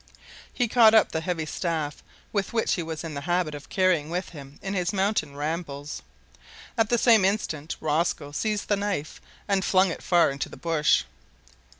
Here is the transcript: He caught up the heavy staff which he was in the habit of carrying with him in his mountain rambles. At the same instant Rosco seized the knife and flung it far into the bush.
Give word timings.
He 0.51 0.67
caught 0.67 0.95
up 0.95 1.11
the 1.11 1.21
heavy 1.21 1.45
staff 1.45 2.01
which 2.31 2.73
he 2.73 2.81
was 2.81 3.03
in 3.03 3.13
the 3.13 3.21
habit 3.21 3.53
of 3.53 3.69
carrying 3.69 4.09
with 4.09 4.29
him 4.29 4.57
in 4.63 4.73
his 4.73 4.91
mountain 4.91 5.35
rambles. 5.35 6.01
At 6.75 6.89
the 6.89 6.97
same 6.97 7.23
instant 7.23 7.75
Rosco 7.79 8.31
seized 8.31 8.67
the 8.67 8.75
knife 8.77 9.21
and 9.47 9.63
flung 9.63 9.91
it 9.91 10.01
far 10.01 10.31
into 10.31 10.49
the 10.49 10.57
bush. 10.57 11.03